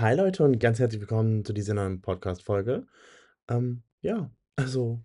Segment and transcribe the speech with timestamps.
[0.00, 2.86] Hi Leute und ganz herzlich willkommen zu dieser neuen Podcast-Folge.
[3.48, 5.02] Ähm, ja, also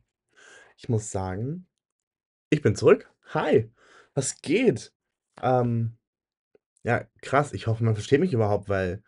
[0.77, 1.65] ich muss sagen,
[2.51, 3.11] ich bin zurück.
[3.33, 3.71] Hi,
[4.13, 4.93] was geht?
[5.41, 5.97] Ähm,
[6.83, 7.53] ja, krass.
[7.53, 9.01] Ich hoffe, man versteht mich überhaupt, weil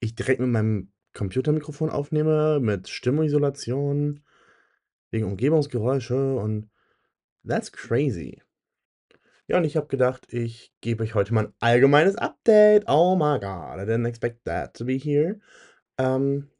[0.00, 4.24] ich direkt mit meinem Computermikrofon aufnehme, mit Stimmisolation,
[5.10, 6.70] wegen Umgebungsgeräusche und
[7.46, 8.40] that's crazy.
[9.48, 12.84] Ja, und ich habe gedacht, ich gebe euch heute mal ein allgemeines Update.
[12.88, 15.38] Oh my God, I didn't expect that to be here.
[15.98, 16.50] Ähm,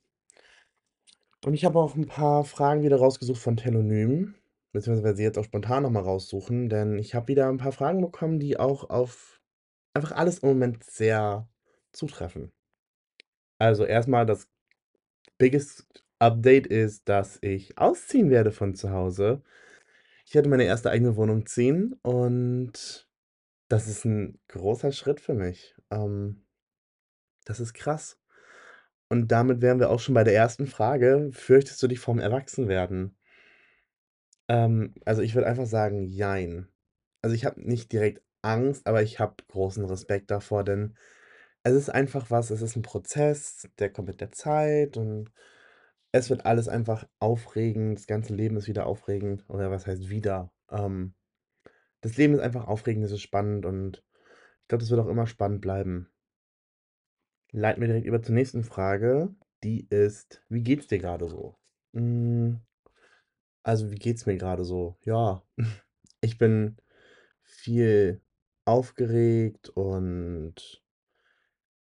[1.47, 4.35] Und ich habe auch ein paar Fragen wieder rausgesucht von Telonym,
[4.73, 8.41] beziehungsweise jetzt auch spontan noch mal raussuchen, denn ich habe wieder ein paar Fragen bekommen,
[8.41, 9.41] die auch auf
[9.95, 11.49] einfach alles im Moment sehr
[11.93, 12.51] zutreffen.
[13.59, 14.49] Also, erstmal das
[15.39, 19.43] biggest Update ist, dass ich ausziehen werde von zu Hause.
[20.27, 23.09] Ich werde meine erste eigene Wohnung ziehen und
[23.69, 25.77] das ist ein großer Schritt für mich.
[25.91, 26.45] Ähm,
[27.45, 28.19] das ist krass.
[29.09, 33.17] Und damit wären wir auch schon bei der ersten Frage: Fürchtest du dich vorm Erwachsenwerden?
[34.49, 36.69] Ähm, also, ich würde einfach sagen, jein.
[37.23, 40.97] Also, ich habe nicht direkt Angst, aber ich habe großen Respekt davor, denn
[41.65, 45.33] es ist einfach was es ist ein Prozess, der kommt mit der Zeit und
[46.13, 47.99] es wird alles einfach aufregend.
[47.99, 50.53] Das ganze Leben ist wieder aufregend oder was heißt wieder?
[50.71, 51.15] Ähm,
[52.03, 54.05] das Leben ist einfach aufregend, es ist spannend und
[54.63, 56.11] ich glaube, das wird auch immer spannend bleiben.
[57.51, 59.35] Leiten wir direkt über zur nächsten Frage,
[59.65, 61.57] die ist: „Wie geht's dir gerade so?“
[61.93, 62.61] Hm,
[63.63, 64.97] also, wie geht's mir gerade so?
[65.05, 65.43] Ja,
[66.21, 66.77] ich bin
[67.43, 68.23] viel
[68.65, 70.85] aufgeregt und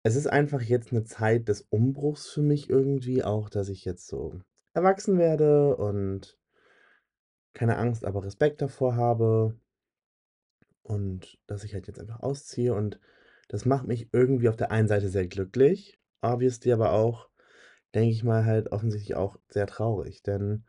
[0.03, 4.09] es ist einfach jetzt eine Zeit des Umbruchs für mich irgendwie auch, dass ich jetzt
[4.09, 4.41] so
[4.75, 6.39] erwachsen werde und
[7.55, 9.59] keine Angst, aber Respekt davor habe
[10.83, 12.99] und dass ich halt jetzt einfach ausziehe und
[13.49, 17.29] das macht mich irgendwie auf der einen Seite sehr glücklich, obviously aber auch,
[17.95, 20.65] denke ich mal, halt offensichtlich auch sehr traurig, denn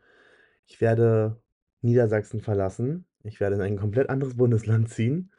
[0.66, 1.40] ich werde
[1.84, 3.06] Niedersachsen verlassen.
[3.22, 5.30] Ich werde in ein komplett anderes Bundesland ziehen.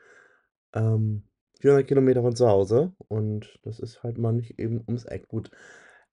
[0.73, 1.23] Ähm,
[1.65, 5.27] 400 Kilometer von zu Hause und das ist halt mal nicht eben ums Eck.
[5.27, 5.49] Gut,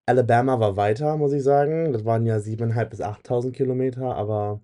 [0.06, 1.92] Alabama war weiter, muss ich sagen.
[1.92, 4.62] Das waren ja 7.500 bis 8.000 Kilometer, aber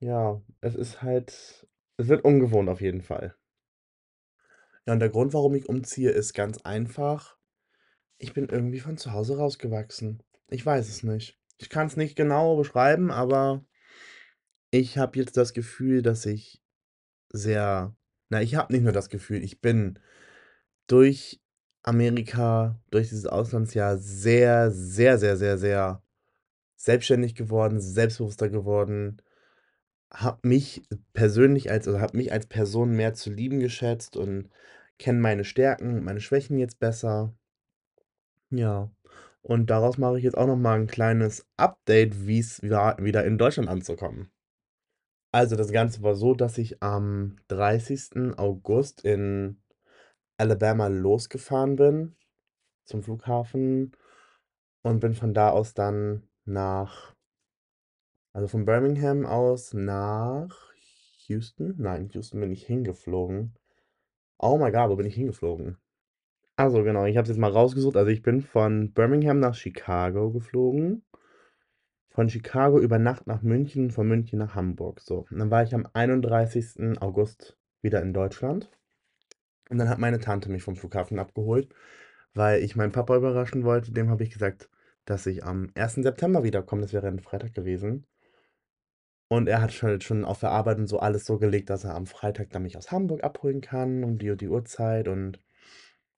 [0.00, 1.68] ja, es ist halt
[1.98, 3.34] es wird ungewohnt auf jeden Fall.
[4.86, 7.36] Ja, und der Grund, warum ich umziehe, ist ganz einfach.
[8.16, 10.22] Ich bin irgendwie von zu Hause rausgewachsen.
[10.48, 11.38] Ich weiß es nicht.
[11.58, 13.64] Ich kann es nicht genau beschreiben, aber
[14.70, 16.62] ich habe jetzt das Gefühl, dass ich
[17.30, 17.97] sehr
[18.30, 19.98] na, ich habe nicht nur das Gefühl, ich bin
[20.88, 21.40] durch
[21.84, 26.02] Amerika, durch dieses Auslandsjahr sehr, sehr, sehr, sehr, sehr
[26.76, 29.22] selbstständig geworden, selbstbewusster geworden,
[30.12, 30.82] habe mich
[31.14, 34.50] persönlich als also, habe mich als Person mehr zu lieben geschätzt und
[34.98, 37.34] kenne meine Stärken und meine Schwächen jetzt besser.
[38.50, 38.90] Ja,
[39.42, 43.36] und daraus mache ich jetzt auch noch mal 'n kleines Update, wie's war, wieder in
[43.38, 44.30] Deutschland anzukommen.
[45.32, 48.38] Also, das Ganze war so, dass ich am 30.
[48.38, 49.60] August in
[50.38, 52.16] Alabama losgefahren bin
[52.84, 53.92] zum Flughafen
[54.82, 57.14] und bin von da aus dann nach
[58.32, 60.72] also, von Birmingham aus nach
[61.26, 61.74] Houston?
[61.78, 63.54] Nein, Houston bin ich hingeflogen.
[64.38, 65.76] Oh my God, wo bin ich hingeflogen?
[66.56, 67.96] Also, genau, ich habe es jetzt mal rausgesucht.
[67.96, 71.04] Also, ich bin von Birmingham nach Chicago geflogen,
[72.18, 75.24] von Chicago über Nacht nach München, von München nach Hamburg, so.
[75.30, 77.00] Und dann war ich am 31.
[77.00, 78.68] August wieder in Deutschland
[79.70, 81.72] und dann hat meine Tante mich vom Flughafen abgeholt,
[82.34, 83.92] weil ich meinen Papa überraschen wollte.
[83.92, 84.68] Dem habe ich gesagt,
[85.04, 86.02] dass ich am 1.
[86.02, 86.82] September wiederkomme.
[86.82, 88.04] Das wäre ein Freitag gewesen.
[89.28, 91.94] Und er hat halt schon auf der Arbeit und so alles so gelegt, dass er
[91.94, 95.40] am Freitag dann mich aus Hamburg abholen kann um die die Uhrzeit und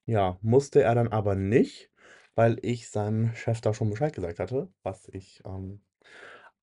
[0.07, 1.91] ja, musste er dann aber nicht,
[2.35, 5.83] weil ich seinem Chef da schon Bescheid gesagt hatte, was ich, ähm,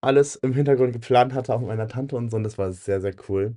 [0.01, 3.01] alles im Hintergrund geplant hatte, auch mit meiner Tante und so und das war sehr,
[3.01, 3.55] sehr cool.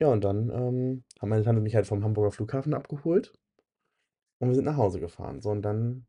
[0.00, 3.32] Ja, und dann, ähm, hat meine Tante mich halt vom Hamburger Flughafen abgeholt
[4.38, 5.40] und wir sind nach Hause gefahren.
[5.40, 6.06] So, und dann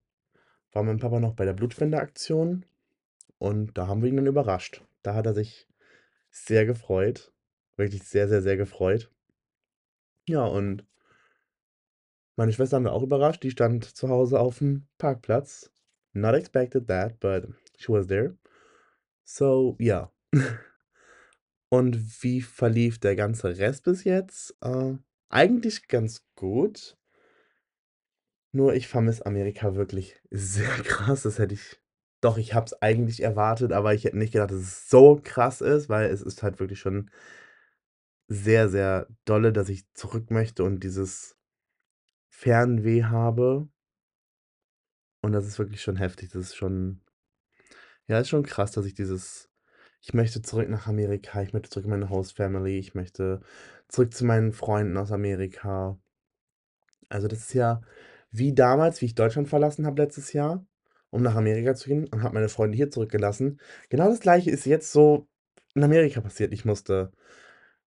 [0.71, 2.65] war mein Papa noch bei der Blutspendeaktion
[3.37, 4.83] und da haben wir ihn dann überrascht.
[5.03, 5.67] Da hat er sich
[6.31, 7.31] sehr gefreut,
[7.77, 9.11] wirklich sehr, sehr, sehr gefreut.
[10.27, 10.85] Ja, und
[12.35, 13.43] meine Schwester haben wir auch überrascht.
[13.43, 15.71] Die stand zu Hause aufm Parkplatz.
[16.13, 17.47] Not expected that, but
[17.77, 18.35] she was there.
[19.25, 20.11] So, ja.
[21.69, 24.55] Und wie verlief der ganze Rest bis jetzt?
[24.61, 24.93] Äh,
[25.29, 26.97] eigentlich ganz gut.
[28.53, 31.23] Nur ich vermisse Amerika wirklich sehr krass.
[31.23, 31.81] Das hätte ich
[32.21, 35.61] doch, ich habe es eigentlich erwartet, aber ich hätte nicht gedacht, dass es so krass
[35.61, 37.11] ist, weil es ist halt wirklich schon
[38.27, 41.37] sehr, sehr dolle, dass ich zurück möchte und dieses
[42.29, 43.67] Fernweh habe.
[45.21, 46.29] Und das ist wirklich schon heftig.
[46.31, 47.01] Das ist schon
[48.07, 49.49] ja, ist schon krass, dass ich dieses
[50.05, 53.41] ich möchte zurück nach Amerika, ich möchte zurück in meine Host Family, ich möchte
[53.87, 55.97] zurück zu meinen Freunden aus Amerika.
[57.09, 57.81] Also, das ist ja
[58.31, 60.65] wie damals, wie ich Deutschland verlassen habe letztes Jahr,
[61.09, 63.59] um nach Amerika zu gehen und habe meine Freunde hier zurückgelassen.
[63.89, 65.27] Genau das Gleiche ist jetzt so
[65.75, 66.53] in Amerika passiert.
[66.53, 67.11] Ich musste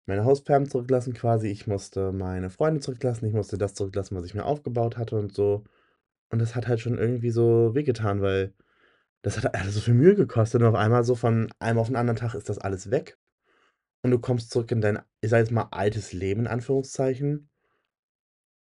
[0.07, 4.35] meine Host-Fam zurücklassen quasi, ich musste meine Freunde zurücklassen, ich musste das zurücklassen, was ich
[4.35, 5.65] mir aufgebaut hatte und so.
[6.31, 8.55] Und das hat halt schon irgendwie so wehgetan, weil
[9.23, 11.97] das hat alles so viel Mühe gekostet und auf einmal so von einem auf den
[11.97, 13.19] anderen Tag ist das alles weg.
[14.03, 17.51] Und du kommst zurück in dein, ich sage jetzt mal, altes Leben in Anführungszeichen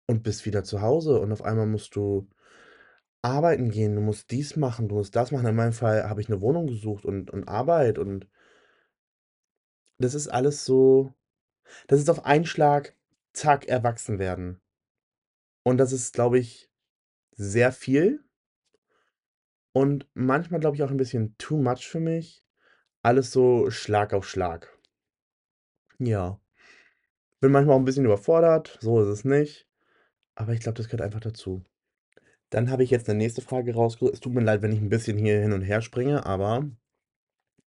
[0.07, 2.27] und bist wieder zu Hause und auf einmal musst du
[3.21, 5.45] arbeiten gehen, du musst dies machen, du musst das machen.
[5.45, 8.27] In meinem Fall habe ich eine Wohnung gesucht und und Arbeit und
[9.99, 11.13] das ist alles so
[11.87, 12.95] das ist auf einen Schlag,
[13.33, 14.61] zack, erwachsen werden.
[15.63, 16.69] Und das ist, glaube ich,
[17.31, 18.23] sehr viel
[19.73, 22.43] und manchmal, glaube ich, auch ein bisschen too much für mich.
[23.03, 24.77] Alles so Schlag auf Schlag.
[25.99, 26.39] Ja.
[27.39, 29.67] Bin manchmal auch ein bisschen überfordert, so ist es nicht,
[30.35, 31.63] aber ich glaube, das gehört einfach dazu.
[32.49, 34.13] Dann habe ich jetzt eine nächste Frage rausgesucht.
[34.13, 36.69] Es tut mir leid, wenn ich ein bisschen hier hin und her springe, aber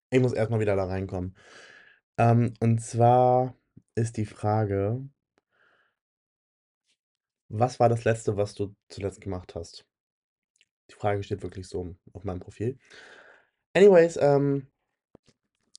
[0.09, 1.35] ich muss erst mal wieder da reinkommen.
[2.17, 3.55] Ähm, und zwar
[3.95, 5.07] ist die Frage:
[7.49, 9.85] „Was war das Letzte, was du zuletzt gemacht hast?“
[10.89, 12.77] Die Frage steht wirklich so auf meinem Profil.
[13.73, 14.67] Anyways, ähm,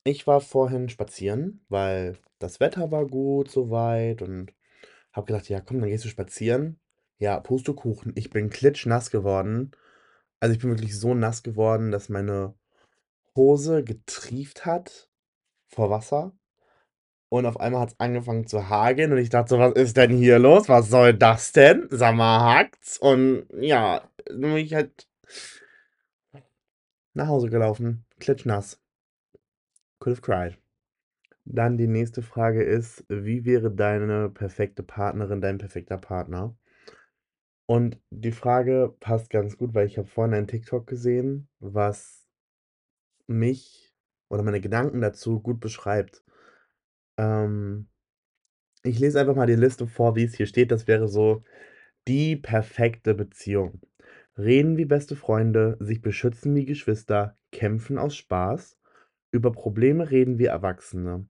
[0.05, 4.53] ich war vorhin spazieren, weil das Wetter war gut so weit und
[5.13, 6.79] habe gedacht: „Ja, komm, dann gehst du spazieren.“
[7.19, 9.73] Ja, Pustekuchen, ich bin klitschnass geworden.
[10.41, 12.55] Also, ich bin wirklich so nass geworden, dass meine
[13.37, 15.09] Hose getrieft hat
[15.69, 16.33] vor Wasser
[17.29, 20.39] und auf einmal hat's angefangen zu hageln und ich dachte so: „Was ist denn hier
[20.39, 20.69] los?
[20.69, 21.89] Was soll das denn?
[21.91, 25.09] Sag mal, hackt's?“ Und ja, dann bin ich halt
[27.15, 28.81] nach Hause gelaufen, klitschnass.
[29.99, 30.57] Could have cried.
[31.45, 36.57] Dann die nächste Frage ist: „Wie wäre deine perfekte Partnerin, dein perfekter Partner?“
[37.67, 42.27] Und die Frage passt ganz gut, weil ich habe vorhin ein TikTok gesehen, was
[43.27, 43.95] mich
[44.29, 46.23] oder meine Gedanken dazu gut beschreibt.
[47.19, 47.89] Ähm,
[48.85, 50.71] ich lese einfach mal die Liste vor, wie es hier steht.
[50.73, 51.45] Das wäre so
[52.09, 53.81] die perfekte Beziehung.
[54.39, 58.77] Reden wie beste Freunde, sich beschützen wie Geschwister, kämpfen aus Spaß,
[59.31, 61.27] über Probleme reden wie Erwachsene,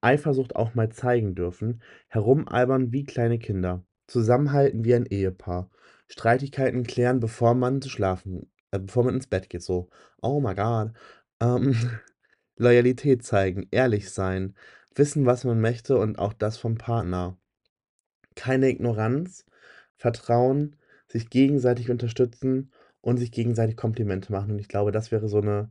[0.00, 5.70] Eifersucht auch mal zeigen dürfen, herumalbern wie kleine Kinder, zusammenhalten wie ein Ehepaar,
[6.08, 9.88] Streitigkeiten klären, bevor man zu schlafen, äh, bevor man ins Bett geht, so.
[10.20, 10.92] Oh my God.
[11.40, 11.74] Ähm,
[12.56, 14.56] Loyalität zeigen, ehrlich sein,
[14.94, 17.38] wissen, was man möchte und auch das vom Partner.
[18.34, 19.44] Keine Ignoranz,
[19.96, 20.76] Vertrauen,
[21.08, 24.52] sich gegenseitig unterstützen und sich gegenseitig Komplimente machen.
[24.52, 25.70] Und ich glaube, das wäre so eine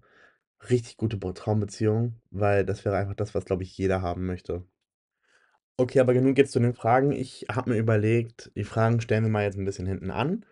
[0.69, 4.66] richtig gute Be Traumbeziehung, weil das wäre einfach das, was, glaube ich, jeder haben möchte.
[5.80, 7.12] Okay, aber genug jetzt zu den Fragen.
[7.12, 10.44] Ich habe mir überlegt, die Fragen stellen wir mal jetzt ein bisschen hinten an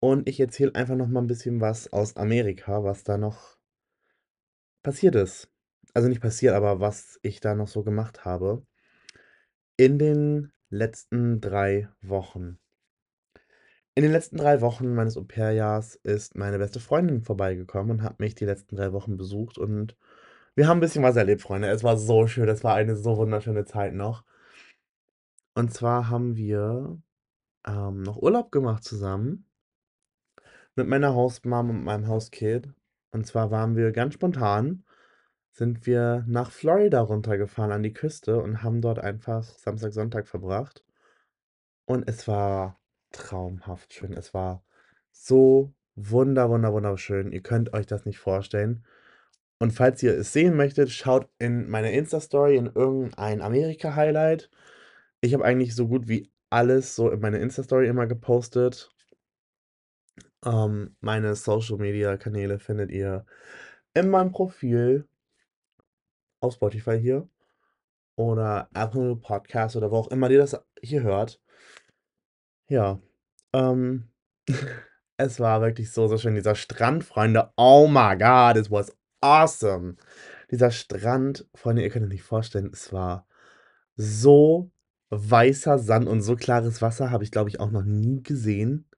[0.00, 3.56] und ich erzähle einfach noch mal 'n bisschen was aus Amerika, was da noch
[4.84, 5.48] passiert ist.
[5.94, 8.64] Also, nicht passiert, aber was ich da noch so gemacht habe
[9.78, 12.58] in den letzten 3 Wochen.
[13.96, 18.34] In den letzten 3 Wochen meines Au-pair-Jahres ist meine beste Freundin vorbeigekommen und hat mich
[18.34, 19.96] die letzten 3 Wochen besucht und
[20.54, 21.68] wir haben 'n bisschen was erlebt, Freunde.
[21.68, 24.24] Es war so schön, es war eine so wunderschöne Zeit noch.
[25.56, 26.98] Und zwar haben wir,
[27.66, 29.44] ähm, noch Urlaub gemacht zusammen
[30.76, 32.70] mit meiner Host-Mom und meinem Host-Kid.
[33.10, 34.84] Und zwar waren wir ganz spontan
[35.52, 40.82] sind wir nach Florida runtergefahren an die Küste und haben dort einfach Samstag, Sonntag verbracht.
[41.88, 42.78] Und es war
[43.12, 44.12] traumhaft schön.
[44.12, 44.64] Es war
[45.12, 47.32] so wunder wunder wunderschön.
[47.32, 48.84] Ihr könnt euch das nicht vorstellen.
[49.58, 54.50] Und falls ihr es sehen möchtet, schaut in meine Insta-Story in irgendein Amerika-Highlight.
[55.20, 58.90] Ich habe eigentlich so gut wie alles so in meine Insta-Story immer gepostet.
[60.44, 63.24] Ähm, meine Social-Media-Kanäle findet ihr
[63.94, 65.06] in meinem Profil
[66.40, 67.28] auf Spotify hier
[68.16, 71.40] oder Apple Podcasts oder wo auch immer ihr das hier hört.
[72.72, 72.98] Ja,
[73.52, 74.08] ähm,
[75.18, 76.36] es war wirklich so, so schön.
[76.36, 79.96] Dieser Strand, Freunde, oh my God, it was awesome.
[80.50, 83.26] Dieser Strand, Freunde, ihr könnt euch nicht vorstellen, es war
[83.94, 84.70] so
[85.10, 88.88] weißer Sand und so klares Wasser habe ich, glaube ich, auch noch nie gesehen.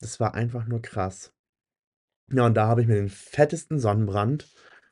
[0.00, 1.32] Das war einfach nur krass.
[2.30, 4.46] Ja, und da habe ich mir den fettesten Sonnenbrand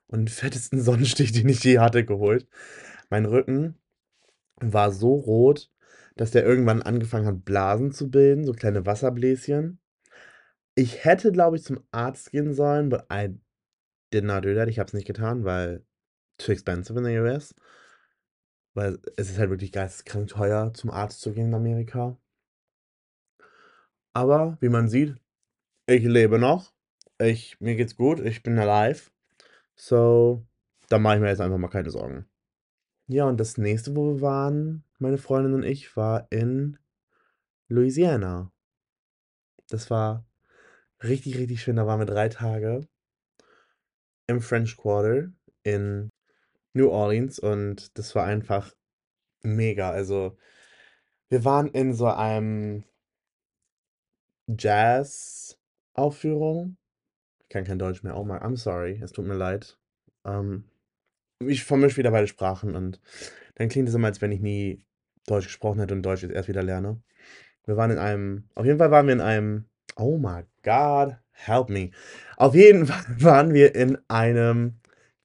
[0.06, 2.48] und den fettesten Sonnenstich, den ich je hatte, geholt.
[3.10, 3.78] Mein Rücken
[4.56, 5.70] war so rot,
[6.16, 9.80] dass der irgendwann angefangen hat, Blasen zu bilden, so kleine Wasserbläschen.
[10.74, 13.34] Ich hätte, glaube ich, zum Arzt gehen sollen, but I
[14.12, 14.68] did not do that.
[14.68, 15.84] Ich habe es nicht getan, weil
[16.38, 17.54] too expensive in the US.
[18.74, 22.16] Weil es ist halt wirklich geisteskrank teuer, zum Arzt zu gehen in Amerika.
[24.14, 25.16] Aber wie man sieht,
[25.86, 26.72] ich lebe noch.
[27.18, 29.10] Ich mir geht's gut, ich bin alive.
[29.74, 30.46] So,
[30.88, 32.26] da mache ich mir jetzt einfach mal keine Sorgen.
[33.08, 36.78] Ja, und das nächste, wo wir waren, meine Freundin und ich, war in
[37.68, 38.52] Louisiana.
[39.68, 40.24] Das war
[41.02, 41.76] richtig, richtig schön.
[41.76, 42.86] Da waren wir 3 Tage
[44.28, 45.32] im French Quarter
[45.64, 46.08] in
[46.72, 48.72] New Orleans und das war einfach
[49.42, 49.90] mega.
[49.90, 50.38] Also,
[51.28, 52.84] wir waren in so einem
[54.46, 56.76] Jazz-Aufführung.
[57.40, 58.16] Ich kann kein Deutsch mehr.
[58.16, 59.00] Oh my, I'm sorry.
[59.02, 59.78] Es tut mir leid.
[60.24, 60.64] Ähm,
[61.40, 63.00] ich vermische wieder beide Sprachen und
[63.56, 64.84] dann klingt es immer, als wenn ich nie
[65.26, 67.00] Deutsch gesprochen hätte und Deutsch jetzt erst wieder lerne.
[67.64, 71.68] Wir waren in einem, auf jeden Fall waren wir in einem, oh my God, help
[71.68, 71.90] me.
[72.36, 74.80] Auf jeden Fall waren wir in einem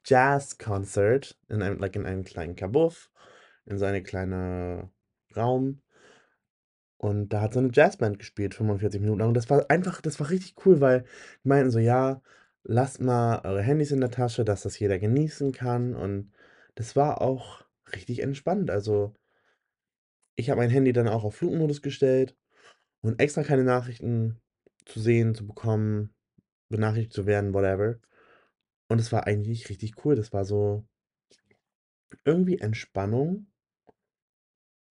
[0.06, 3.10] Jazz-Concert, in einem, like in einem kleinen Kabuff,
[3.66, 4.89] in so einem kleinen
[5.36, 5.82] Raum.
[6.98, 9.30] Und da hat so eine Jazzband gespielt, 45 Minuten lang.
[9.30, 11.06] Und das war einfach, das war richtig cool, weil
[11.44, 12.22] die meinten so, ja,
[12.63, 15.96] lasst mal eure Handys in der Tasche, dass das jeder genießen kann.
[15.96, 16.32] Und
[16.75, 17.63] das war auch
[17.94, 18.72] richtig entspannt.
[18.72, 19.13] Also,
[20.38, 22.38] ich habe mein Handy dann auch auf Flugmodus gestellt
[23.01, 24.39] und extra keine Nachrichten
[24.86, 26.13] zu sehen, zu bekommen,
[26.70, 27.96] benachrichtigt zu werden, whatever.
[28.88, 30.15] Und es war eigentlich richtig cool.
[30.15, 30.86] Das war so
[32.24, 33.48] irgendwie Entspannung.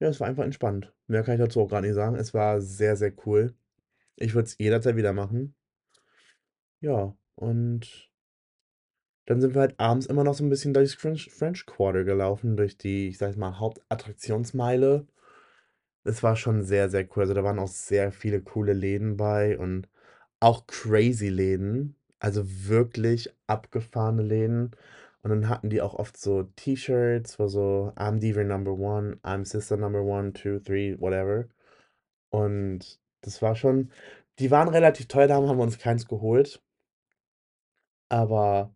[0.00, 0.94] Ja, es war einfach entspannt.
[1.08, 2.16] Mehr kann ich dazu auch gar nicht sagen.
[2.16, 3.54] Es war sehr, sehr cool.
[4.16, 5.54] Ich würde es jederzeit wieder machen.
[6.80, 8.10] Ja, und
[9.26, 12.56] dann sind wir halt abends immer noch so ein bisschen durchs French, French Quarter gelaufen,
[12.56, 15.06] durch die, ich sag mal, Hauptattraktionsmeile.
[16.04, 17.22] Es war schon sehr, sehr cool.
[17.22, 19.88] Also da waren auch sehr viele coole Läden bei und
[20.40, 21.96] auch crazy Läden.
[22.18, 24.72] Also wirklich abgefahrene Läden.
[25.22, 29.44] Und dann hatten die auch oft so T-Shirts, wo so I'm Diva Number One, I'm
[29.44, 31.48] Sister Number One, Two, Three, whatever.
[32.30, 33.90] Und das war schon,
[34.38, 36.62] die waren relativ teuer, da haben wir uns keins geholt.
[38.08, 38.74] Aber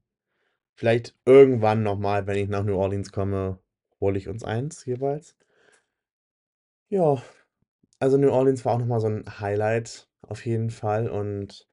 [0.76, 3.58] vielleicht irgendwann nochmal, wenn ich nach New Orleans komme,
[4.00, 5.35] hole ich uns eins jeweils.
[6.88, 7.20] Ja,
[7.98, 11.08] also New Orleans war auch nochmal so ein Highlight auf jeden Fall.
[11.08, 11.68] Und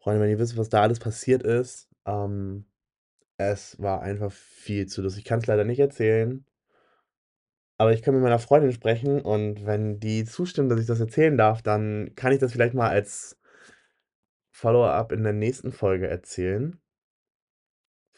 [0.00, 2.66] Freunde, wenn ihr wisst, was da alles passiert ist, ähm,
[3.36, 5.22] es war einfach viel zu lustig.
[5.22, 6.44] Ich kann es leider nicht erzählen.
[7.78, 11.36] Aber ich kann mit meiner Freundin sprechen und wenn die zustimmt, dass ich das erzählen
[11.36, 13.38] darf, dann kann ich das vielleicht mal als
[14.50, 16.80] Follow-up in der nächsten Folge erzählen.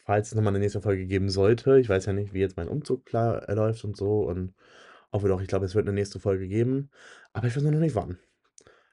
[0.04, 1.78] Falls es nochmal eine nächste Folge geben sollte.
[1.78, 4.22] Ich weiß ja nicht, wie jetzt mein Umzug klar äh, läuft und so.
[4.24, 4.54] Und
[5.14, 6.90] hoffe doch, ich glaube, es wird eine nächste Folge geben.
[7.32, 8.18] Aber ich weiß noch nicht wann.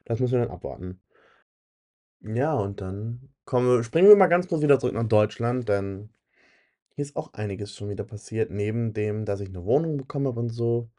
[0.06, 1.02] Das müssen wir dann abwarten.
[2.22, 6.12] Ja, und dann kommen wir, springen wir mal ganz kurz wieder zurück nach Deutschland, denn
[6.96, 10.40] hier ist auch einiges schon wieder passiert, neben dem, dass ich eine Wohnung bekommen habe
[10.40, 10.92] und so.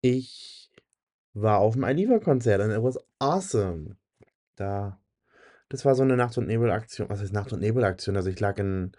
[0.00, 0.70] Ich
[1.34, 3.96] war auf dem Aliva-Konzert und it was awesome.
[4.56, 4.98] Da,
[5.68, 7.10] das war so eine Nacht- und Nebel-Aktion.
[7.10, 8.16] Was heißt Nacht- und Nebel-Aktion?
[8.16, 8.92] Also ich lag in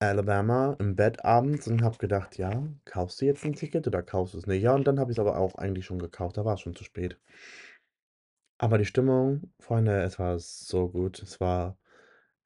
[0.00, 4.34] Alabama im Bett abends und habe gedacht, ja, kaufst du jetzt ein Ticket oder kaufst
[4.34, 4.62] du es nicht?
[4.62, 6.74] Ja, und dann habe ich es aber auch eigentlich schon gekauft, da war es schon
[6.74, 7.18] zu spät.
[8.58, 11.22] Aber die Stimmung, Freunde, es war so gut.
[11.22, 11.78] Es war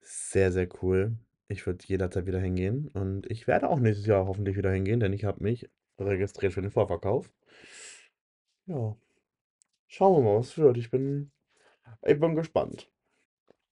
[0.00, 1.16] sehr, sehr cool.
[1.48, 5.12] Ich würde jederzeit wieder hingehen und ich werde auch nächstes Jahr hoffentlich wieder hingehen, denn
[5.12, 5.68] ich habe mich
[5.98, 7.30] registriert für den Vorverkauf.
[8.66, 8.96] Ja,
[9.88, 10.76] schauen wir mal, was wird.
[10.78, 11.32] Ich bin,
[12.02, 12.90] ich bin gespannt.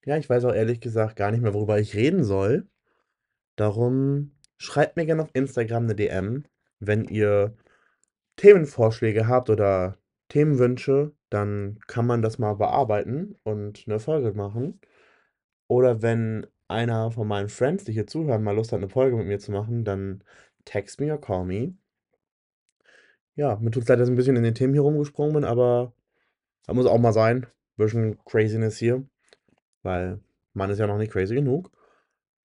[0.04, 2.68] Ja, ich weiß auch ehrlich gesagt gar nicht mehr, worüber ich reden soll.
[3.56, 6.44] Darum schreibt mir gerne auf Instagram eine DM,
[6.80, 7.56] wenn ihr
[8.36, 14.80] Themenvorschläge habt oder Themenwünsche, dann kann man das mal bearbeiten und eine Folge machen.
[15.68, 19.26] Oder wenn einer von meinen Friends, die hier zuhören, mal Lust hat, eine Folge mit
[19.26, 20.24] mir zu machen, dann
[20.64, 21.74] text me or call me.
[23.34, 25.44] Ja, mir tut es leid, dass ich ein bisschen in den Themen hier rumgesprungen bin,
[25.44, 25.92] aber
[26.66, 27.46] das muss auch mal sein.
[27.76, 29.06] Bisschen Craziness hier,
[29.82, 30.20] weil
[30.54, 31.70] man ist ja noch nicht crazy genug.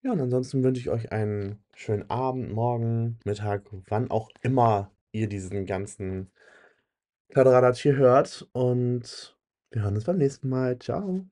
[0.03, 5.27] Ja, und ansonsten wünsche ich euch einen schönen Abend, Morgen, Mittag, wann auch immer ihr
[5.27, 6.31] diesen ganzen
[7.29, 8.47] Kladderadatsch hier hört.
[8.53, 9.37] Und
[9.71, 10.77] wir hören uns beim nächsten Mal.
[10.79, 11.25] Ciao.